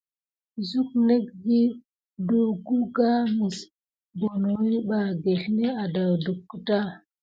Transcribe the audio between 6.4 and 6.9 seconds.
keta.